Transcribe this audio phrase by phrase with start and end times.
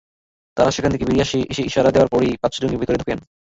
[0.57, 3.19] তাঁরা সেখান থেকে বেরিয়ে এসে ইশারা দেওয়ার পরই পাঁচ জঙ্গি ভেতরে ঢোকেন।